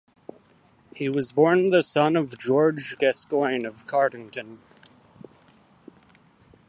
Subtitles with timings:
[0.95, 4.57] He was born the son of George Gascoigne of Cardington.